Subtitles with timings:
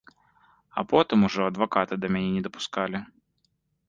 [0.81, 2.99] А потым ужо адваката да мяне не дапускалі.